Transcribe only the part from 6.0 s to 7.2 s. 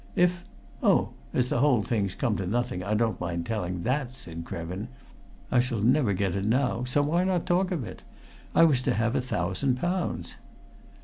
get it now, so